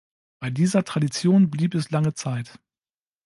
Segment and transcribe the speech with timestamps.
[0.39, 2.59] Bei dieser Tradition blieb es lange Zeit.